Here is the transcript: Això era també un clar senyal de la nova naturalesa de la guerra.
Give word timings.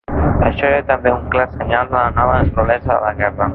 Això 0.45 0.69
era 0.69 0.79
també 0.87 1.13
un 1.17 1.29
clar 1.35 1.45
senyal 1.51 1.93
de 1.93 1.97
la 2.01 2.09
nova 2.17 2.41
naturalesa 2.43 2.91
de 2.93 3.01
la 3.07 3.15
guerra. 3.25 3.49